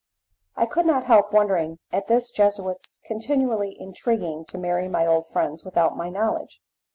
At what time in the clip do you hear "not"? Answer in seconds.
0.87-1.03